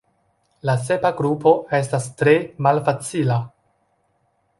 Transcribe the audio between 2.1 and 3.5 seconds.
tre malfacila.